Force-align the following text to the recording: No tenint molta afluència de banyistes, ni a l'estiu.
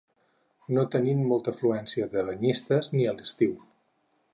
No 0.77 0.85
tenint 0.95 1.21
molta 1.33 1.55
afluència 1.57 2.09
de 2.15 2.25
banyistes, 2.31 2.93
ni 2.97 3.09
a 3.13 3.19
l'estiu. 3.21 3.59